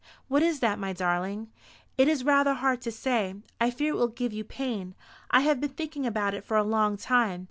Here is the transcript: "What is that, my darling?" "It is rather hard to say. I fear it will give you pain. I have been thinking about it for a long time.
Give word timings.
"What 0.27 0.41
is 0.41 0.61
that, 0.61 0.79
my 0.79 0.93
darling?" 0.93 1.51
"It 1.95 2.07
is 2.07 2.23
rather 2.23 2.55
hard 2.55 2.81
to 2.81 2.91
say. 2.91 3.35
I 3.59 3.69
fear 3.69 3.93
it 3.93 3.97
will 3.97 4.07
give 4.07 4.33
you 4.33 4.43
pain. 4.43 4.95
I 5.29 5.41
have 5.41 5.59
been 5.61 5.69
thinking 5.69 6.07
about 6.07 6.33
it 6.33 6.43
for 6.43 6.57
a 6.57 6.63
long 6.63 6.97
time. 6.97 7.39